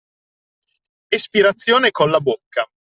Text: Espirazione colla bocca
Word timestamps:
Espirazione 1.11 1.91
colla 1.91 2.19
bocca 2.21 2.67